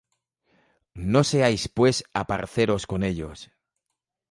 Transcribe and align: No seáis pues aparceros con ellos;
No 1.11 1.21
seáis 1.31 1.63
pues 1.77 1.97
aparceros 2.21 2.83
con 2.91 3.01
ellos; 3.11 3.39